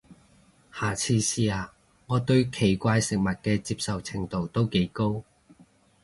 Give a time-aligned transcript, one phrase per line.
[0.73, 1.73] 下次試下，
[2.07, 5.23] 我對奇怪食物嘅接受程度都幾高